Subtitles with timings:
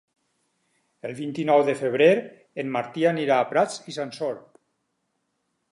[1.09, 2.09] El vint-i-nou de febrer
[2.63, 4.45] en Martí anirà a Prats i Sansor.